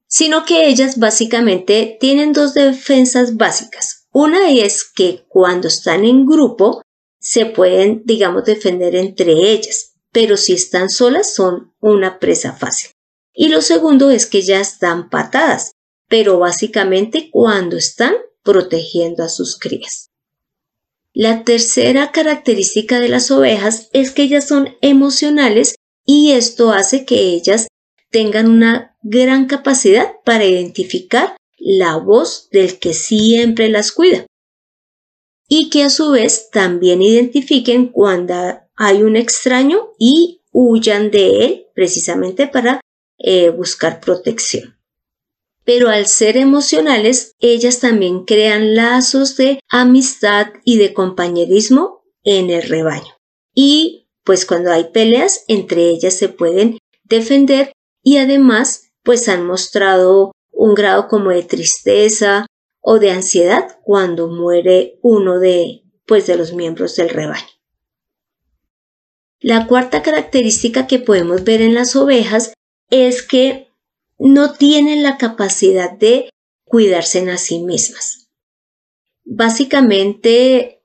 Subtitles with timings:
[0.06, 4.06] Sino que ellas básicamente tienen dos defensas básicas.
[4.12, 6.82] Una es que cuando están en grupo
[7.18, 12.90] se pueden, digamos, defender entre ellas pero si están solas son una presa fácil.
[13.32, 15.72] Y lo segundo es que ya están patadas,
[16.08, 20.10] pero básicamente cuando están protegiendo a sus crías.
[21.12, 27.34] La tercera característica de las ovejas es que ellas son emocionales y esto hace que
[27.34, 27.68] ellas
[28.10, 34.26] tengan una gran capacidad para identificar la voz del que siempre las cuida
[35.52, 41.66] y que a su vez también identifiquen cuando hay un extraño y huyan de él
[41.74, 42.80] precisamente para
[43.18, 44.78] eh, buscar protección.
[45.64, 52.62] Pero al ser emocionales, ellas también crean lazos de amistad y de compañerismo en el
[52.62, 53.14] rebaño.
[53.54, 60.32] Y pues cuando hay peleas, entre ellas se pueden defender y además pues han mostrado
[60.52, 62.46] un grado como de tristeza
[62.80, 67.59] o de ansiedad cuando muere uno de pues de los miembros del rebaño.
[69.40, 72.52] La cuarta característica que podemos ver en las ovejas
[72.90, 73.68] es que
[74.18, 76.28] no tienen la capacidad de
[76.64, 78.28] cuidarse a sí mismas.
[79.24, 80.82] Básicamente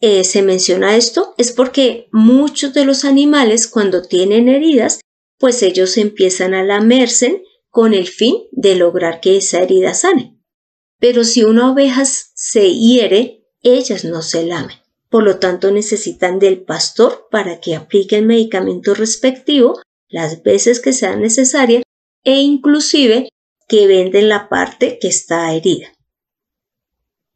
[0.00, 5.00] eh, se menciona esto es porque muchos de los animales cuando tienen heridas,
[5.38, 10.38] pues ellos empiezan a lamerse con el fin de lograr que esa herida sane.
[11.00, 14.76] Pero si una oveja se hiere, ellas no se lamen.
[15.08, 20.92] Por lo tanto, necesitan del pastor para que aplique el medicamento respectivo las veces que
[20.92, 21.82] sea necesaria
[22.24, 23.28] e inclusive
[23.68, 25.92] que venden la parte que está herida.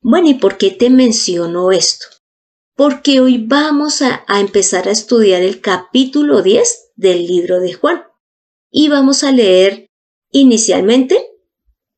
[0.00, 2.06] Bueno, ¿y por qué te menciono esto?
[2.74, 8.02] Porque hoy vamos a, a, empezar a estudiar el capítulo 10 del libro de Juan
[8.70, 9.86] y vamos a leer
[10.30, 11.26] inicialmente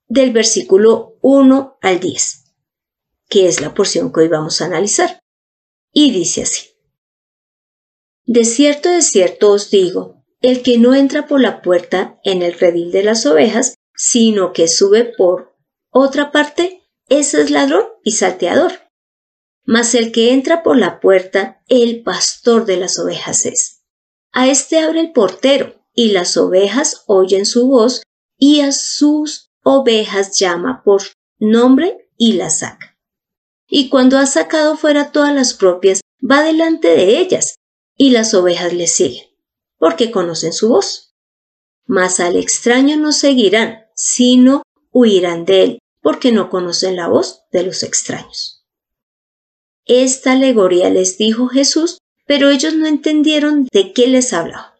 [0.08, 2.44] del versículo 1 al 10,
[3.28, 5.23] que es la porción que hoy vamos a analizar
[5.94, 6.70] y dice así.
[8.26, 12.52] De cierto, de cierto os digo, el que no entra por la puerta en el
[12.54, 15.56] redil de las ovejas, sino que sube por
[15.90, 18.72] otra parte, ese es ladrón y salteador.
[19.64, 23.84] Mas el que entra por la puerta, el pastor de las ovejas es.
[24.32, 28.02] A éste abre el portero, y las ovejas oyen su voz,
[28.36, 31.02] y a sus ovejas llama por
[31.38, 32.93] nombre y las saca
[33.68, 37.56] y cuando ha sacado fuera todas las propias, va delante de ellas,
[37.96, 39.26] y las ovejas le siguen,
[39.78, 41.14] porque conocen su voz.
[41.86, 47.62] Mas al extraño no seguirán, sino huirán de él, porque no conocen la voz de
[47.62, 48.64] los extraños.
[49.86, 54.74] Esta alegoría les dijo Jesús, pero ellos no entendieron de qué les hablaba.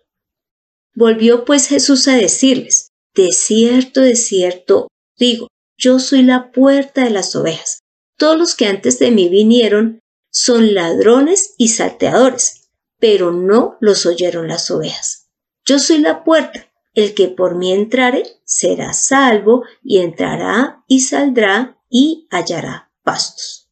[0.94, 7.10] Volvió pues Jesús a decirles, De cierto, de cierto, digo, yo soy la puerta de
[7.10, 7.80] las ovejas.
[8.24, 10.00] Todos los que antes de mí vinieron
[10.30, 15.28] son ladrones y salteadores, pero no los oyeron las ovejas.
[15.66, 21.78] Yo soy la puerta, el que por mí entrare será salvo y entrará y saldrá
[21.90, 23.68] y hallará pastos.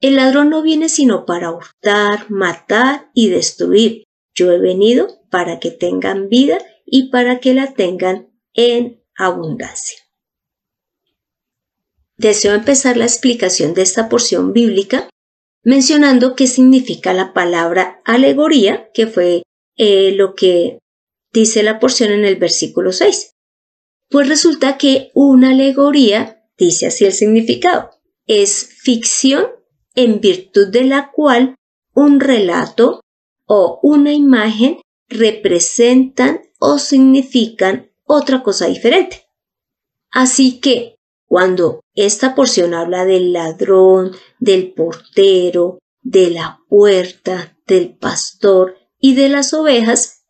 [0.00, 4.04] El ladrón no viene sino para hurtar, matar y destruir.
[4.32, 6.56] Yo he venido para que tengan vida
[6.86, 10.07] y para que la tengan en abundancia.
[12.18, 15.08] Deseo empezar la explicación de esta porción bíblica
[15.62, 19.42] mencionando qué significa la palabra alegoría, que fue
[19.76, 20.78] eh, lo que
[21.32, 23.36] dice la porción en el versículo 6.
[24.10, 27.90] Pues resulta que una alegoría, dice así el significado,
[28.26, 29.46] es ficción
[29.94, 31.54] en virtud de la cual
[31.94, 33.00] un relato
[33.46, 39.28] o una imagen representan o significan otra cosa diferente.
[40.10, 40.97] Así que
[41.28, 49.28] cuando esta porción habla del ladrón, del portero, de la puerta, del pastor y de
[49.28, 50.24] las ovejas,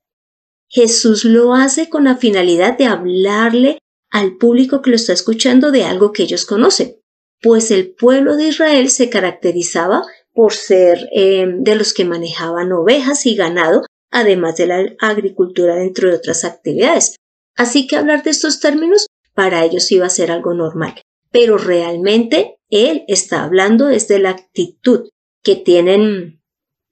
[0.69, 3.79] Jesús lo hace con la finalidad de hablarle
[4.11, 6.97] al público que lo está escuchando de algo que ellos conocen,
[7.41, 10.03] pues el pueblo de Israel se caracterizaba
[10.33, 16.09] por ser eh, de los que manejaban ovejas y ganado, además de la agricultura dentro
[16.09, 17.17] de otras actividades.
[17.57, 19.08] Así que hablar de estos términos
[19.39, 21.01] para ellos iba a ser algo normal.
[21.31, 25.11] Pero realmente él está hablando desde la actitud
[25.45, 26.43] que tienen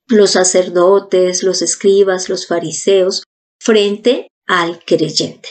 [0.06, 3.24] los sacerdotes, los escribas, los fariseos
[3.58, 5.48] frente al creyente.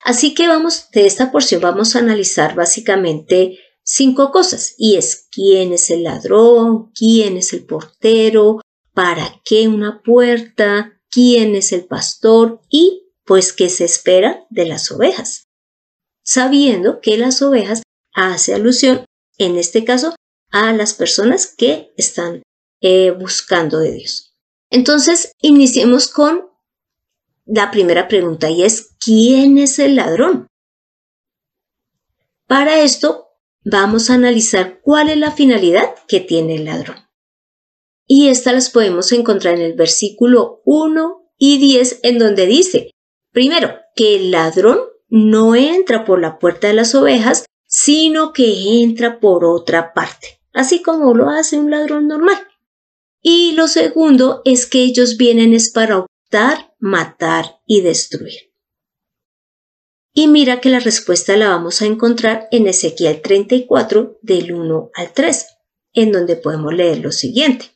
[0.00, 5.74] Así que vamos, de esta porción vamos a analizar básicamente cinco cosas y es quién
[5.74, 8.62] es el ladrón, quién es el portero,
[8.94, 14.90] para qué una puerta, quién es el pastor y pues qué se espera de las
[14.90, 15.50] ovejas
[16.24, 17.82] sabiendo que las ovejas
[18.14, 19.04] hace alusión,
[19.38, 20.14] en este caso,
[20.50, 22.42] a las personas que están
[22.80, 24.34] eh, buscando de Dios.
[24.70, 26.48] Entonces, iniciemos con
[27.44, 30.46] la primera pregunta y es, ¿quién es el ladrón?
[32.46, 33.28] Para esto,
[33.64, 36.96] vamos a analizar cuál es la finalidad que tiene el ladrón.
[38.06, 42.90] Y estas las podemos encontrar en el versículo 1 y 10, en donde dice,
[43.32, 44.80] primero, que el ladrón
[45.14, 50.80] no entra por la puerta de las ovejas, sino que entra por otra parte, así
[50.80, 52.38] como lo hace un ladrón normal.
[53.20, 58.54] Y lo segundo es que ellos vienen es para optar, matar y destruir.
[60.14, 65.12] Y mira que la respuesta la vamos a encontrar en Ezequiel 34 del 1 al
[65.12, 65.46] 3,
[65.92, 67.66] en donde podemos leer lo siguiente.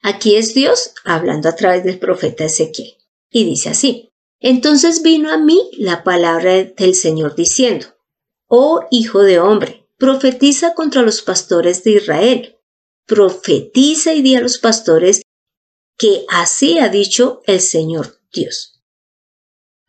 [0.00, 2.96] Aquí es Dios hablando a través del profeta Ezequiel,
[3.28, 4.07] y dice así,
[4.40, 7.86] entonces vino a mí la palabra del Señor diciendo,
[8.46, 12.58] Oh hijo de hombre, profetiza contra los pastores de Israel.
[13.06, 15.22] Profetiza y di a los pastores
[15.96, 18.80] que así ha dicho el Señor Dios.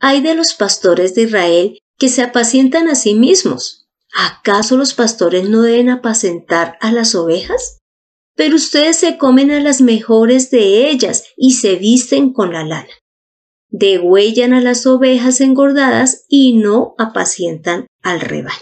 [0.00, 3.88] Hay de los pastores de Israel que se apacientan a sí mismos.
[4.12, 7.78] ¿Acaso los pastores no deben apacentar a las ovejas?
[8.34, 12.90] Pero ustedes se comen a las mejores de ellas y se visten con la lana
[13.70, 18.58] degüellan a las ovejas engordadas y no apacientan al rebaño.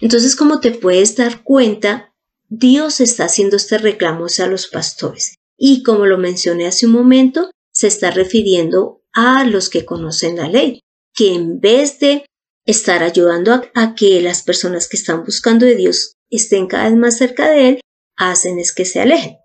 [0.00, 2.12] Entonces, como te puedes dar cuenta,
[2.48, 5.36] Dios está haciendo este reclamo a los pastores.
[5.56, 10.48] Y como lo mencioné hace un momento, se está refiriendo a los que conocen la
[10.48, 10.80] ley,
[11.14, 12.24] que en vez de
[12.66, 16.98] estar ayudando a, a que las personas que están buscando de Dios estén cada vez
[16.98, 17.80] más cerca de Él,
[18.16, 19.38] hacen es que se alejen.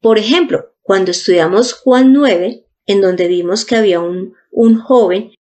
[0.00, 5.34] Por ejemplo, cuando estudiamos Juan 9, en donde vimos que había un, un joven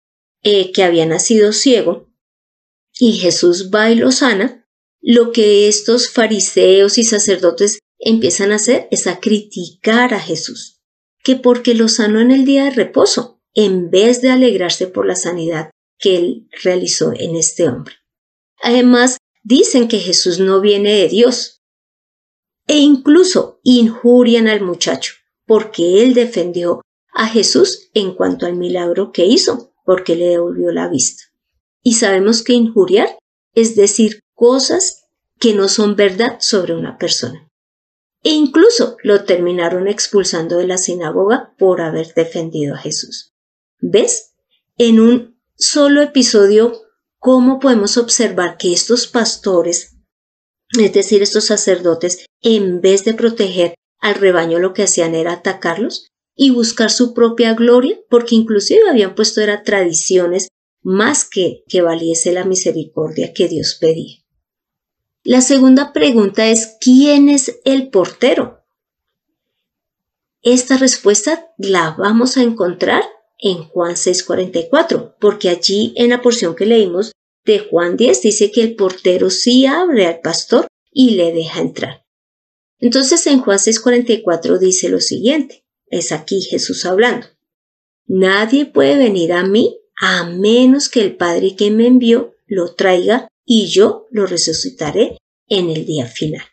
[0.44, 2.10] eh, que había nacido ciego
[3.00, 4.68] y Jesús va y lo sana,
[5.02, 10.82] lo que estos fariseos y sacerdotes empiezan a hacer es a criticar a Jesús,
[11.24, 15.16] que porque lo sanó en el día de reposo, en vez de alegrarse por la
[15.16, 17.96] sanidad que él realizó en este hombre.
[18.62, 21.62] Además, dicen que Jesús no viene de Dios
[22.68, 25.14] e incluso injurian al muchacho
[25.46, 26.82] porque él defendió
[27.16, 31.24] a Jesús en cuanto al milagro que hizo, porque le devolvió la vista.
[31.82, 33.18] Y sabemos que injuriar
[33.54, 35.06] es decir cosas
[35.40, 37.50] que no son verdad sobre una persona.
[38.22, 43.34] E incluso lo terminaron expulsando de la sinagoga por haber defendido a Jesús.
[43.80, 44.34] ¿Ves?
[44.78, 46.74] En un solo episodio,
[47.18, 49.96] ¿cómo podemos observar que estos pastores,
[50.78, 56.10] es decir, estos sacerdotes, en vez de proteger al rebaño, lo que hacían era atacarlos?
[56.36, 60.50] Y buscar su propia gloria, porque inclusive habían puesto era tradiciones
[60.82, 64.18] más que que valiese la misericordia que Dios pedía.
[65.24, 68.64] La segunda pregunta es ¿quién es el portero?
[70.44, 73.04] Esta respuesta la vamos a encontrar
[73.40, 77.14] en Juan 6:44, porque allí en la porción que leímos
[77.46, 82.06] de Juan 10 dice que el portero sí abre al pastor y le deja entrar.
[82.80, 87.28] Entonces en Juan 6:44 dice lo siguiente, es aquí Jesús hablando.
[88.08, 93.28] Nadie puede venir a mí a menos que el Padre que me envió lo traiga
[93.46, 96.44] y yo lo resucitaré en el día final.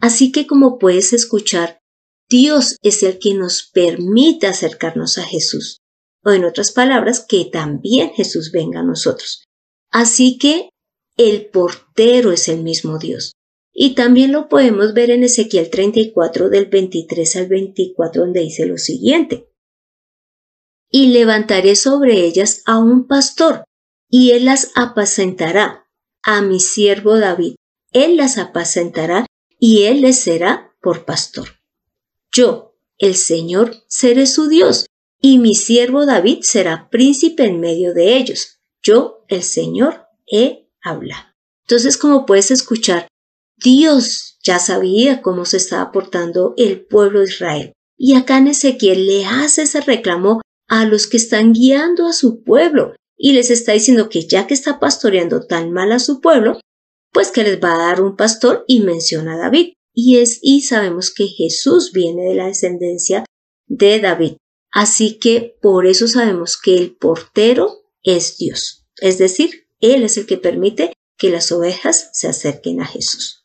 [0.00, 1.80] Así que como puedes escuchar,
[2.28, 5.78] Dios es el que nos permite acercarnos a Jesús.
[6.24, 9.42] o en otras palabras, que también Jesús venga a nosotros.
[9.90, 10.68] Así que
[11.16, 13.32] el portero es el mismo Dios.
[13.72, 18.76] Y también lo podemos ver en Ezequiel 34 del 23 al 24 donde dice lo
[18.76, 19.48] siguiente.
[20.90, 23.64] Y levantaré sobre ellas a un pastor,
[24.10, 25.88] y él las apacentará,
[26.22, 27.54] a mi siervo David.
[27.92, 29.26] Él las apacentará,
[29.58, 31.48] y él les será por pastor.
[32.30, 34.86] Yo, el Señor, seré su Dios,
[35.20, 38.60] y mi siervo David será príncipe en medio de ellos.
[38.82, 41.28] Yo, el Señor, he hablado.
[41.62, 43.06] Entonces, como puedes escuchar,
[43.62, 47.72] Dios ya sabía cómo se estaba portando el pueblo de Israel.
[47.96, 52.42] Y acá en Ezequiel le hace ese reclamo a los que están guiando a su
[52.42, 56.58] pueblo y les está diciendo que ya que está pastoreando tan mal a su pueblo,
[57.12, 59.74] pues que les va a dar un pastor y menciona a David.
[59.94, 63.24] Y es y sabemos que Jesús viene de la descendencia
[63.66, 64.36] de David.
[64.72, 68.86] Así que por eso sabemos que el portero es Dios.
[68.96, 73.41] Es decir, Él es el que permite que las ovejas se acerquen a Jesús.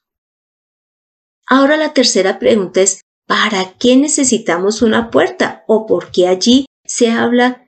[1.48, 5.64] Ahora la tercera pregunta es, ¿para qué necesitamos una puerta?
[5.68, 7.66] ¿O por qué allí se habla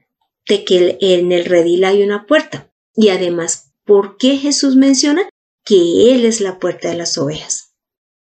[0.47, 2.71] de que en el redil hay una puerta?
[2.93, 5.29] Y además, ¿por qué Jesús menciona
[5.63, 7.73] que Él es la puerta de las ovejas?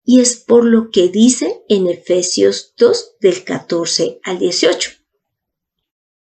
[0.05, 5.01] Y es por lo que dice en Efesios 2 del 14 al 18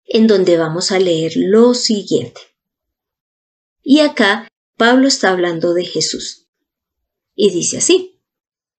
[0.08, 2.42] en donde vamos a leer lo siguiente.
[3.84, 6.48] Y acá Pablo está hablando de Jesús.
[7.36, 8.15] Y dice así,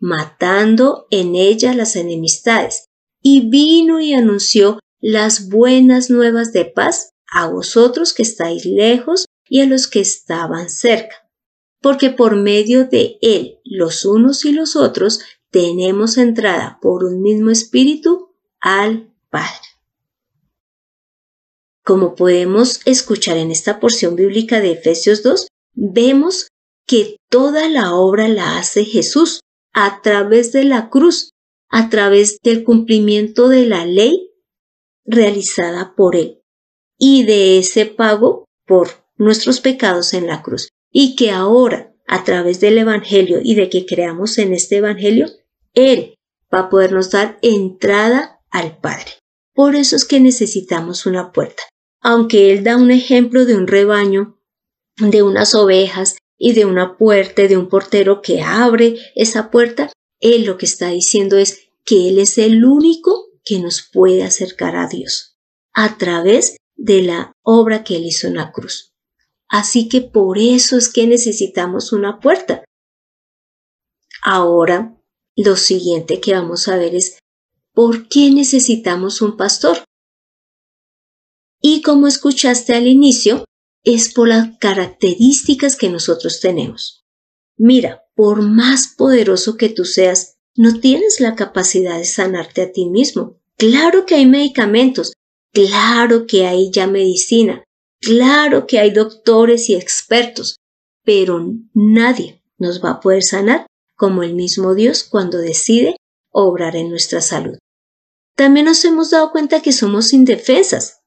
[0.00, 2.86] matando en ella las enemistades.
[3.22, 9.60] Y vino y anunció las buenas nuevas de paz a vosotros que estáis lejos y
[9.60, 11.28] a los que estaban cerca.
[11.80, 17.50] Porque por medio de él, los unos y los otros, tenemos entrada por un mismo
[17.50, 19.68] espíritu al Padre.
[21.82, 26.48] Como podemos escuchar en esta porción bíblica de Efesios 2, vemos
[26.86, 29.40] que toda la obra la hace Jesús
[29.72, 31.30] a través de la cruz,
[31.68, 34.30] a través del cumplimiento de la ley
[35.04, 36.42] realizada por Él
[36.98, 40.68] y de ese pago por nuestros pecados en la cruz.
[40.92, 45.26] Y que ahora, a través del Evangelio y de que creamos en este Evangelio,
[45.74, 46.14] Él
[46.52, 49.12] va a podernos dar entrada al Padre.
[49.54, 51.62] Por eso es que necesitamos una puerta
[52.00, 54.38] aunque él da un ejemplo de un rebaño,
[54.96, 60.46] de unas ovejas y de una puerta, de un portero que abre esa puerta, él
[60.46, 64.88] lo que está diciendo es que él es el único que nos puede acercar a
[64.88, 65.36] Dios
[65.74, 68.94] a través de la obra que él hizo en la cruz.
[69.48, 72.64] Así que por eso es que necesitamos una puerta.
[74.22, 74.96] Ahora,
[75.36, 77.18] lo siguiente que vamos a ver es
[77.74, 79.84] ¿por qué necesitamos un pastor?
[81.60, 83.44] Y como escuchaste al inicio,
[83.84, 87.04] es por las características que nosotros tenemos.
[87.56, 92.86] Mira, por más poderoso que tú seas, no tienes la capacidad de sanarte a ti
[92.86, 93.38] mismo.
[93.56, 95.12] Claro que hay medicamentos,
[95.52, 97.64] claro que hay ya medicina,
[98.00, 100.56] claro que hay doctores y expertos,
[101.04, 105.96] pero nadie nos va a poder sanar como el mismo Dios cuando decide
[106.30, 107.58] obrar en nuestra salud.
[108.36, 111.00] También nos hemos dado cuenta que somos indefensas,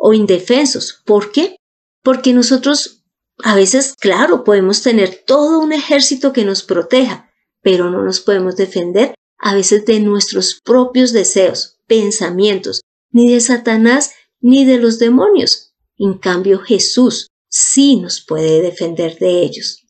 [0.00, 1.02] o indefensos.
[1.04, 1.56] ¿Por qué?
[2.02, 3.04] Porque nosotros
[3.42, 7.30] a veces, claro, podemos tener todo un ejército que nos proteja,
[7.62, 14.12] pero no nos podemos defender a veces de nuestros propios deseos, pensamientos, ni de Satanás
[14.40, 15.74] ni de los demonios.
[15.96, 19.86] En cambio, Jesús sí nos puede defender de ellos.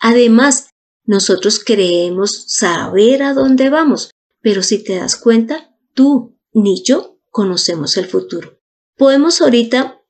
[0.00, 0.68] Además,
[1.04, 7.96] nosotros creemos saber a dónde vamos, pero si te das cuenta, tú ni yo conocemos
[7.96, 8.62] el futuro
[9.02, 10.00] podemos ahorita,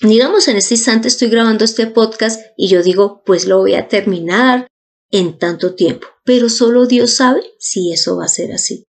[0.00, 3.88] digamos en este instante estoy grabando este podcast y yo digo, pues lo voy a
[3.88, 4.66] terminar
[5.10, 8.84] en tanto tiempo, pero solo Dios sabe si eso va a ser así.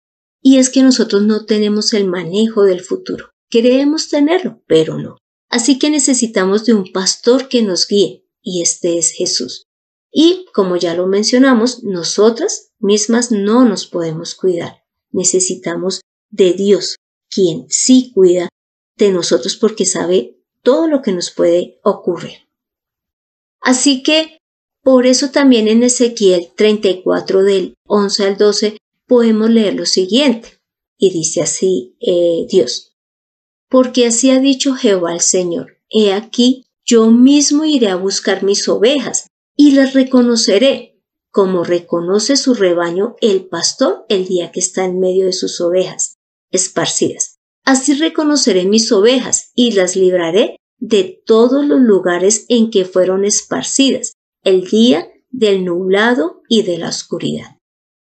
[0.42, 3.30] Y es que nosotros no tenemos el manejo del futuro.
[3.50, 5.16] Queremos tenerlo, pero no.
[5.48, 9.64] Así que necesitamos de un pastor que nos guíe, y este es Jesús.
[10.10, 14.84] Y, como ya lo mencionamos, nosotras mismas no nos podemos cuidar.
[15.10, 16.00] Necesitamos
[16.30, 16.96] de Dios,
[17.30, 18.48] quien sí cuida
[18.96, 22.48] de nosotros porque sabe todo lo que nos puede ocurrir.
[23.60, 24.38] Así que
[24.82, 30.60] por eso también en Ezequiel 34 del 11 al 12 podemos leer lo siguiente.
[30.96, 32.96] Y dice así eh, Dios.
[33.68, 35.76] Porque así ha dicho Jehová el Señor.
[35.90, 42.54] He aquí, yo mismo iré a buscar mis ovejas y las reconoceré, como reconoce su
[42.54, 46.16] rebaño el pastor el día que está en medio de sus ovejas,
[46.50, 47.37] esparcidas.
[47.68, 54.14] Así reconoceré mis ovejas y las libraré de todos los lugares en que fueron esparcidas,
[54.42, 57.58] el día del nublado y de la oscuridad.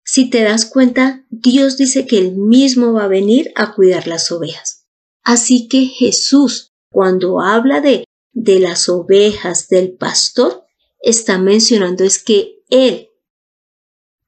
[0.07, 4.33] Si te das cuenta, Dios dice que Él mismo va a venir a cuidar las
[4.33, 4.87] ovejas.
[5.23, 10.65] Así que Jesús, cuando habla de, de las ovejas del pastor,
[10.99, 13.11] está mencionando es que Él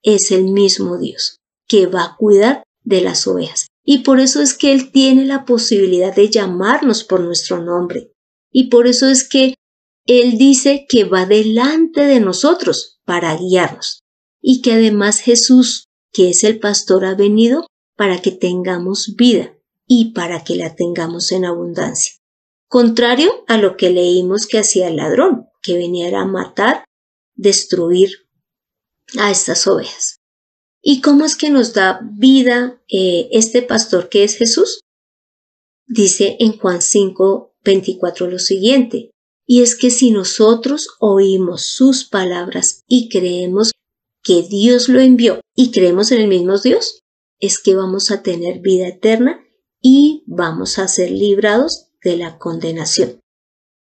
[0.02, 3.68] es el mismo Dios que va a cuidar de las ovejas.
[3.84, 8.12] Y por eso es que Él tiene la posibilidad de llamarnos por nuestro nombre.
[8.50, 9.54] Y por eso es que
[10.06, 14.02] él dice que va delante de nosotros para guiarnos
[14.40, 20.12] y que además Jesús, que es el pastor, ha venido para que tengamos vida y
[20.12, 22.14] para que la tengamos en abundancia.
[22.68, 26.84] Contrario a lo que leímos que hacía el ladrón, que venía a matar,
[27.34, 28.10] destruir
[29.18, 30.20] a estas ovejas.
[30.86, 34.82] ¿Y cómo es que nos da vida eh, este pastor que es Jesús?
[35.86, 39.10] Dice en Juan 5, 24 lo siguiente,
[39.46, 43.72] y es que si nosotros oímos sus palabras y creemos
[44.22, 47.00] que Dios lo envió y creemos en el mismo Dios,
[47.40, 49.42] es que vamos a tener vida eterna
[49.80, 53.20] y vamos a ser librados de la condenación.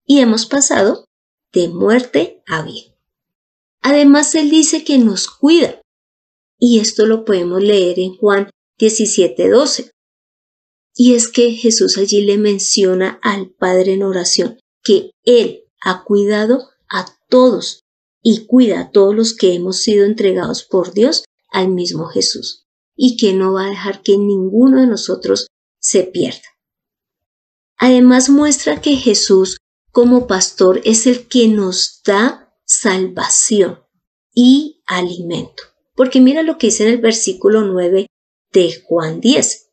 [0.07, 1.07] Y hemos pasado
[1.53, 2.95] de muerte a vida.
[3.81, 5.81] Además, Él dice que nos cuida.
[6.67, 9.91] Y esto lo podemos leer en Juan 17:12.
[10.95, 16.71] Y es que Jesús allí le menciona al Padre en oración que Él ha cuidado
[16.89, 17.81] a todos
[18.23, 22.65] y cuida a todos los que hemos sido entregados por Dios al mismo Jesús
[22.97, 25.49] y que no va a dejar que ninguno de nosotros
[25.81, 26.49] se pierda.
[27.77, 29.59] Además muestra que Jesús
[29.93, 33.81] como pastor es el que nos da salvación
[34.33, 35.74] y alimento.
[35.95, 38.07] Porque mira lo que dice en el versículo 9
[38.53, 39.71] de Juan 10.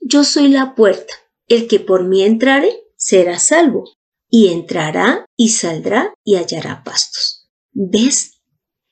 [0.00, 1.14] Yo soy la puerta.
[1.46, 3.84] El que por mí entrare será salvo
[4.30, 7.48] y entrará y saldrá y hallará pastos.
[7.72, 8.42] ¿Ves?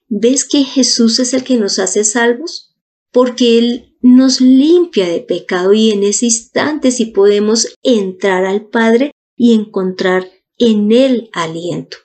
[0.09, 2.75] ¿Ves que Jesús es el que nos hace salvos?
[3.13, 9.11] Porque Él nos limpia de pecado y en ese instante si podemos entrar al Padre
[9.37, 11.99] y encontrar en Él aliento,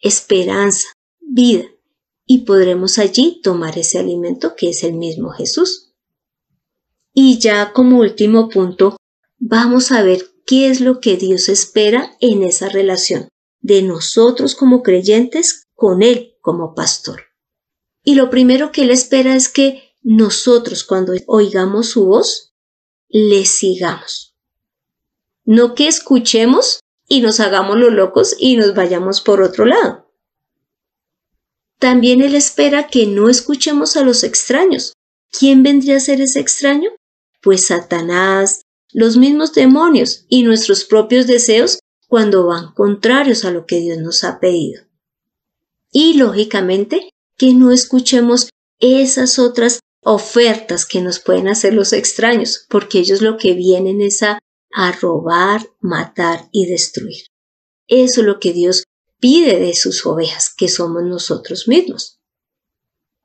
[0.00, 0.88] esperanza,
[1.20, 1.66] vida,
[2.26, 5.94] y podremos allí tomar ese alimento que es el mismo Jesús.
[7.14, 8.96] Y ya como último punto,
[9.38, 13.28] vamos a ver qué es lo que Dios espera en esa relación
[13.60, 17.22] de nosotros como creyentes con Él como pastor.
[18.02, 22.54] Y lo primero que Él espera es que nosotros cuando oigamos su voz,
[23.08, 24.36] le sigamos.
[25.44, 30.05] No que escuchemos y nos hagamos los locos y nos vayamos por otro lado.
[31.78, 34.92] También Él espera que no escuchemos a los extraños.
[35.30, 36.90] ¿Quién vendría a ser ese extraño?
[37.42, 38.62] Pues Satanás,
[38.92, 44.24] los mismos demonios y nuestros propios deseos cuando van contrarios a lo que Dios nos
[44.24, 44.82] ha pedido.
[45.92, 52.98] Y lógicamente que no escuchemos esas otras ofertas que nos pueden hacer los extraños, porque
[53.00, 54.38] ellos lo que vienen es a,
[55.00, 57.24] robar, matar y destruir.
[57.88, 58.84] Eso es lo que Dios
[59.26, 62.20] pide de sus ovejas, que somos nosotros mismos.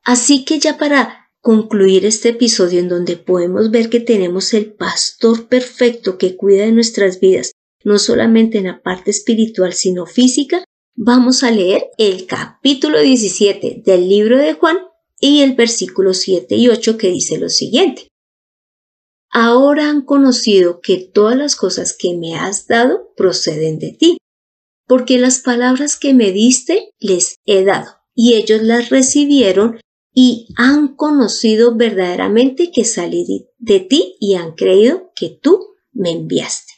[0.02, 5.46] Así que ya para concluir este episodio en donde podemos ver que tenemos el pastor
[5.46, 7.52] perfecto que cuida de nuestras vidas,
[7.84, 10.64] no solamente en la parte espiritual, sino física,
[10.96, 14.78] vamos a leer el capítulo 17 del libro de Juan
[15.20, 18.08] y el versículo 7 y 8 que dice lo siguiente.
[19.30, 24.18] Ahora han conocido que todas las cosas que me has dado proceden de ti,
[24.86, 29.80] porque las palabras que me diste les he dado, y ellos las recibieron
[30.14, 36.72] y han conocido verdaderamente que salí de ti y han creído que tú me enviaste.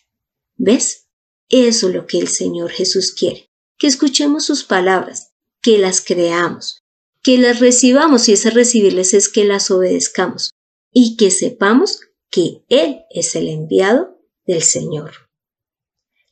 [0.57, 1.07] ¿Ves?
[1.49, 6.79] Eso es lo que el Señor Jesús quiere, que escuchemos sus palabras, que las creamos,
[7.23, 10.51] que las recibamos y ese recibirles es que las obedezcamos
[10.93, 15.13] y que sepamos que Él es el enviado del Señor,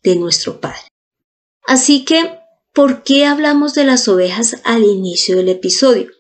[0.03, 0.92] de nuestro Padre.
[1.65, 2.39] Así que,
[2.73, 6.11] ¿por qué hablamos de las ovejas al inicio del episodio?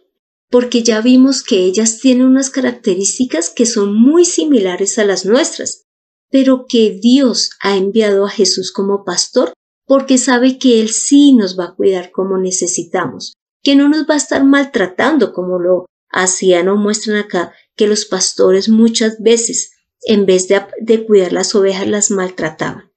[0.52, 5.86] porque ya vimos que ellas tienen unas características que son muy similares a las nuestras,
[6.30, 9.54] pero que Dios ha enviado a Jesús como pastor
[9.86, 14.12] porque sabe que Él sí nos va a cuidar como necesitamos, que no nos va
[14.12, 20.26] a estar maltratando como lo hacían o muestran acá, que los pastores muchas veces, en
[20.26, 22.91] vez de, de cuidar las ovejas, las maltrataban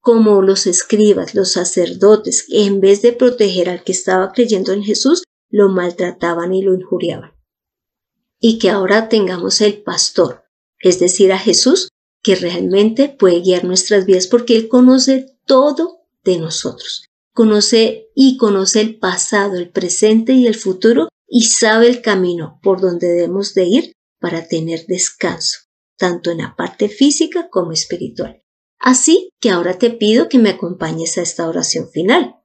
[0.00, 5.24] como los escribas, los sacerdotes, en vez de proteger al que estaba creyendo en Jesús,
[5.50, 7.32] lo maltrataban y lo injuriaban.
[8.38, 10.44] Y que ahora tengamos el pastor,
[10.78, 11.88] es decir, a Jesús,
[12.22, 17.04] que realmente puede guiar nuestras vidas porque Él conoce todo de nosotros.
[17.32, 22.80] Conoce y conoce el pasado, el presente y el futuro y sabe el camino por
[22.80, 25.60] donde debemos de ir para tener descanso,
[25.96, 28.39] tanto en la parte física como espiritual.
[28.80, 32.36] Así que ahora te pido que me acompañes a esta oración final.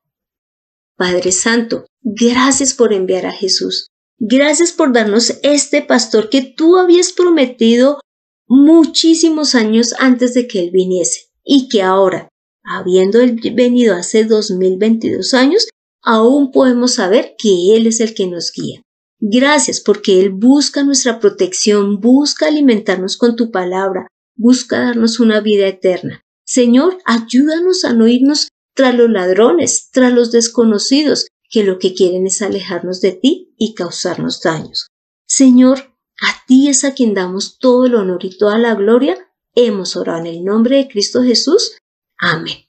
[0.97, 3.87] Padre Santo, gracias por enviar a Jesús.
[4.17, 7.99] Gracias por darnos este pastor que tú habías prometido
[8.47, 12.29] muchísimos años antes de que Él viniese y que ahora,
[12.63, 15.67] habiendo Él venido hace 2022 años,
[16.01, 18.81] aún podemos saber que Él es el que nos guía.
[19.19, 25.67] Gracias porque Él busca nuestra protección, busca alimentarnos con tu palabra, busca darnos una vida
[25.67, 26.24] eterna.
[26.45, 32.27] Señor, ayúdanos a no irnos tras los ladrones, tras los desconocidos, que lo que quieren
[32.27, 34.87] es alejarnos de ti y causarnos daños.
[35.25, 39.17] Señor, a ti es a quien damos todo el honor y toda la gloria.
[39.55, 41.77] Hemos orado en el nombre de Cristo Jesús.
[42.17, 42.65] Amén.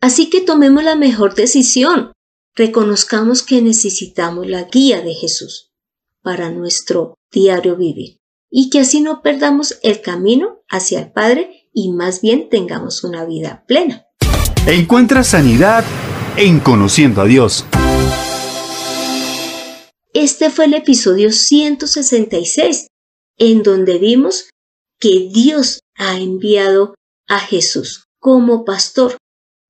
[0.00, 2.12] Así que tomemos la mejor decisión.
[2.54, 5.72] Reconozcamos que necesitamos la guía de Jesús
[6.22, 8.18] para nuestro diario vivir
[8.50, 13.26] y que así no perdamos el camino hacia el Padre y más bien tengamos una
[13.26, 14.06] vida plena.
[14.66, 15.84] Encuentra sanidad
[16.38, 17.66] en Conociendo a Dios.
[20.14, 22.86] Este fue el episodio 166,
[23.36, 24.48] en donde vimos
[24.98, 26.94] que Dios ha enviado
[27.28, 29.18] a Jesús como pastor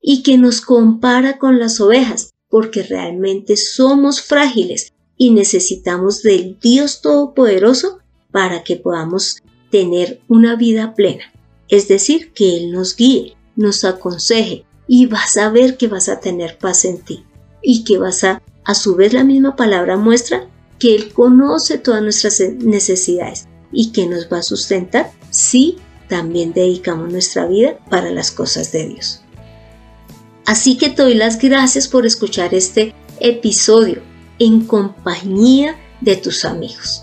[0.01, 7.01] y que nos compara con las ovejas, porque realmente somos frágiles y necesitamos del Dios
[7.01, 7.99] Todopoderoso
[8.31, 9.39] para que podamos
[9.71, 11.33] tener una vida plena
[11.69, 16.21] es decir, que Él nos guíe, nos aconseje y vas a ver que vas a
[16.21, 17.25] tener paz en ti
[17.63, 20.49] y que vas a, a su vez la misma palabra muestra
[20.79, 27.11] que Él conoce todas nuestras necesidades y que nos va a sustentar si también dedicamos
[27.11, 29.23] nuestra vida para las cosas de Dios.
[30.45, 34.03] Así que te doy las gracias por escuchar este episodio
[34.39, 37.03] en compañía de tus amigos.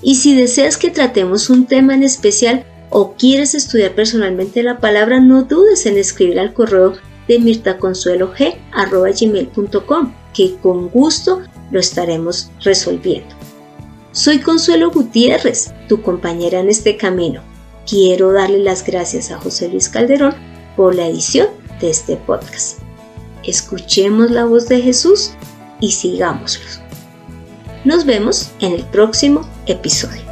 [0.00, 5.20] Y si deseas que tratemos un tema en especial, o quieres estudiar personalmente la palabra,
[5.20, 6.94] no dudes en escribir al correo
[7.26, 13.34] de mirtaconsuelog.com, que con gusto lo estaremos resolviendo.
[14.12, 17.42] Soy Consuelo Gutiérrez, tu compañera en este camino.
[17.86, 20.34] Quiero darle las gracias a José Luis Calderón
[20.76, 21.48] por la edición
[21.80, 22.80] de este podcast.
[23.44, 25.32] Escuchemos la voz de Jesús
[25.80, 26.64] y sigámoslo.
[27.84, 30.27] Nos vemos en el próximo episodio.